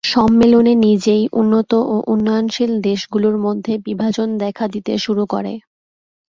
[0.03, 5.53] সম্মেলনে নিজেই, উন্নত ও উন্নয়নশীল দেশগুলির মধ্যে বিভাজন দেখা দিতে শুরু করে।